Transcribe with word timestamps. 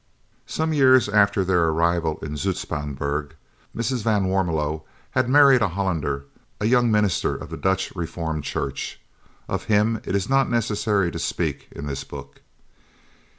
VAN 0.01 0.07
WARMELO.] 0.07 0.45
Some 0.47 0.73
years 0.73 1.09
after 1.09 1.43
their 1.43 1.65
arrival 1.65 2.17
in 2.23 2.35
Zoutpansberg, 2.35 3.33
Mrs. 3.75 4.01
van 4.01 4.25
Warmelo 4.25 4.81
had 5.11 5.29
married 5.29 5.61
a 5.61 5.67
Hollander, 5.67 6.25
a 6.59 6.65
young 6.65 6.89
minister 6.89 7.35
of 7.35 7.51
the 7.51 7.55
Dutch 7.57 7.93
Reformed 7.95 8.43
Church. 8.43 8.99
Of 9.47 9.65
him 9.65 10.01
it 10.03 10.15
is 10.15 10.27
not 10.27 10.49
necessary 10.49 11.11
to 11.11 11.19
speak 11.19 11.67
in 11.71 11.85
this 11.85 12.03
book. 12.03 12.41